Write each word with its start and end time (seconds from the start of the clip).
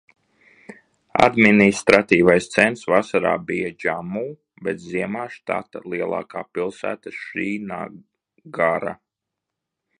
Administratīvais 1.25 2.47
centrs 2.55 2.85
vasarā 2.93 3.33
bija 3.51 3.69
Džammu, 3.83 4.25
bet 4.69 4.81
ziemā 4.87 5.27
štata 5.37 5.83
lielākā 5.93 6.45
pilsēta 6.59 7.17
Šrīnagara. 7.19 8.97